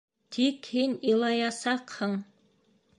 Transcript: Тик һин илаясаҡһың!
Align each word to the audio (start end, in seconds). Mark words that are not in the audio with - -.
Тик 0.37 0.69
һин 0.77 0.97
илаясаҡһың! 1.13 2.21